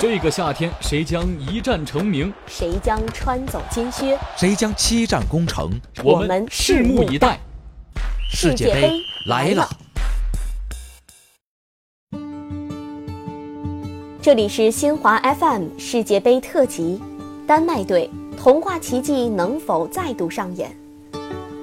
[0.00, 2.32] 这个夏天，谁将一战成名？
[2.46, 4.16] 谁将穿走金靴？
[4.36, 5.72] 谁将七战攻城？
[6.04, 7.40] 我们拭目以待。
[8.30, 8.92] 世界杯
[9.26, 9.68] 来了！
[14.22, 17.02] 这里是新华 FM 世界杯特辑，
[17.44, 18.08] 丹麦队
[18.40, 20.70] 童话奇迹能否再度上演？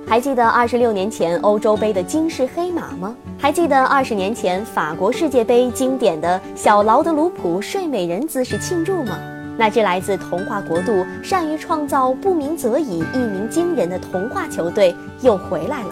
[0.07, 3.15] 还记得二十六年前欧洲杯的惊世黑马吗？
[3.39, 9.17] 还记得二十年前法国世界杯经典的小劳德鲁普睡美人姿势庆祝吗？
[9.57, 15.89] 那支来自童话国度、善于创造不鸣则已、一鸣惊人的童话球队又回来了。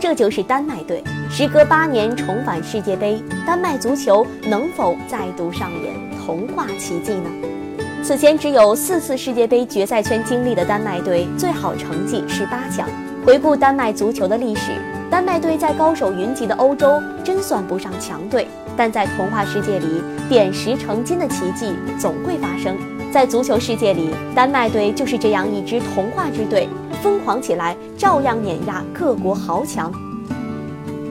[0.00, 7.28] 这就是丹麦队，时隔八年重返世界杯，丹麦足球能否再度上演童话奇迹呢？
[8.02, 12.88] 此前只有四次世界杯决赛圈经历的丹麦队，最好成绩是八强。
[13.24, 14.72] 回顾丹麦足球的历史，
[15.10, 22.74] 丹麦队在高手云集的欧洲真算不上强队，但在童话世界里，点石成金的奇迹总会发生。
[23.12, 26.66] 在足球世界里，丹麦队就是这样一支童话之队，
[27.02, 29.92] 疯狂起来照样碾压各国豪强。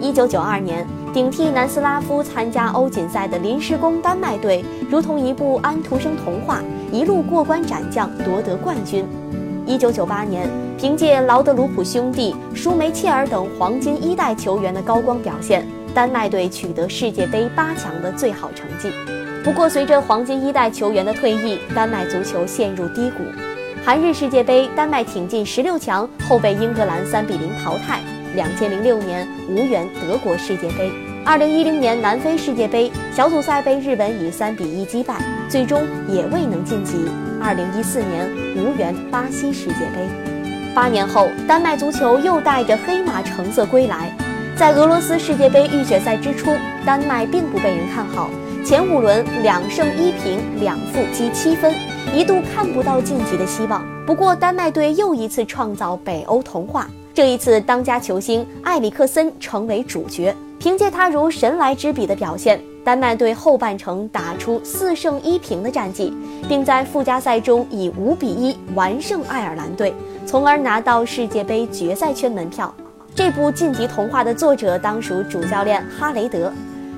[0.02, 6.60] 一九九二年，顶替南斯拉夫参加欧锦赛的临时工丹麦队，如同一部安徒生童话，
[6.92, 9.06] 一路过关斩将，夺得冠军。
[9.70, 18.92] 一九九八年，凭借劳德鲁普兄弟、舒梅切尔等黄金一代球员的高光表现，丹麦队取得世界杯八强的最好成绩。
[19.44, 23.18] 不过，随着黄金一代球员的退役，丹麦足球陷入低谷。
[23.86, 28.00] 韩日世界杯，丹麦挺进十六强后被英格兰三比零淘汰。
[28.34, 30.92] 两千零六年无缘德国世界杯。
[31.26, 35.16] 二零一零年南非世界杯小组赛被日本以三比一击败，
[35.48, 36.98] 最终也未能晋级。
[37.42, 40.74] 二零一四年无缘巴西世界杯。
[40.74, 44.16] 八年后，丹麦足球又带着黑马成色归来。
[44.56, 46.52] 在俄罗斯世界杯预选赛之初，
[46.86, 48.30] 丹麦并不被人看好，
[48.66, 51.74] 前五轮两胜一平两负积七分，
[52.14, 53.86] 一度看不到晋级的希望。
[54.06, 56.88] 不过，丹麦队又一次创造北欧童话。
[57.14, 60.36] 这一次，当家球星埃里克森成为主角。
[60.60, 66.14] 凭借他如神来之笔的表现，丹麦队后半程打出四胜一平的战绩，
[66.50, 69.94] 并在附加赛中以五比一完胜爱尔兰队，
[70.26, 72.74] 从而拿到世界杯决赛圈门票。
[73.16, 76.52] 这部晋级童话的作者当属主教练哈雷德，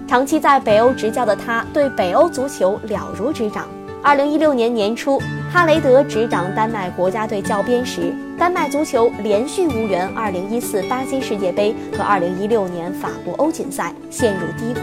[0.07, 3.67] 长期在北欧执教的他，对北欧足球了如指掌。
[4.03, 5.21] 二零一六年年初，
[5.53, 14.79] 哈雷德执掌丹麦国家队教鞭时，丹麦足球连续无缘二零一四巴西世界杯和二零一六年法国欧锦赛，陷入低谷。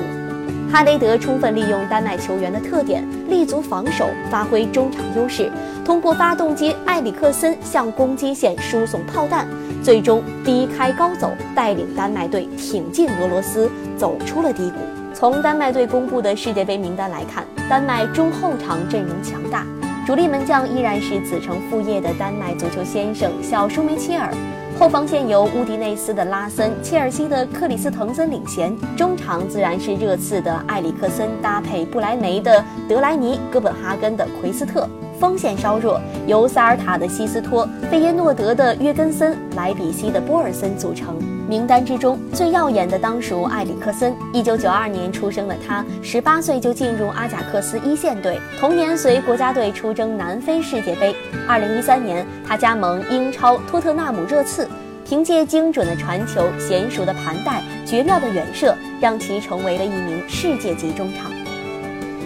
[0.70, 5.50] 哈雷德充分利用丹麦球员的特点，立足防守，发挥中场优势，
[5.84, 9.48] 通过发动机埃里克森向攻击线输送炮弹，
[9.82, 14.76] 最终低开高走，带领丹麦队挺进俄罗斯，走出了低谷。
[15.18, 19.66] 从丹麦队公布的世界杯名单来看，丹麦中后场阵容强大，
[20.06, 24.32] 主力门将依然是子承父业的丹麦足球先生小舒梅切尔，
[24.78, 34.88] 后防线由乌迪内斯的拉森、切尔西的克里斯滕森领衔，中场自然是热刺的埃里克森搭配不来梅的德莱尼、哥本哈根的奎斯特。
[35.18, 41.18] 锋线稍弱，由萨尔塔的西斯托、费耶诺德的约根森、莱比锡的波尔森组成。
[41.48, 44.14] 名单之中最耀眼的当属埃里克森。
[44.34, 51.16] 一九九二年出生的他，十八岁就进入阿贾克斯一线队，同年随国家队出征南非世界杯。
[51.48, 54.68] 二零一三年，他加盟英超托特纳姆热刺，
[55.06, 61.32] 凭借精准的传球、娴熟的盘带、绝妙的远射，让其成为了一名世界级中场。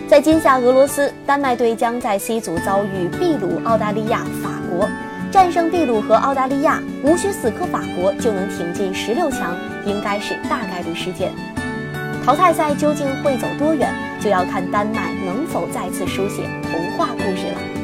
[0.08, 4.88] 在今夏俄罗斯，丹麦队将在 C 组遭遇秘鲁、澳大利亚、法国。
[5.32, 9.56] 战胜秘鲁和澳大利亚，无需死磕法国就能挺进十六强，
[9.86, 11.32] 应该是大概率事件。
[12.22, 17.81] 淘汰赛究竟会走多远，就要看丹麦能否再次书写童话故事了。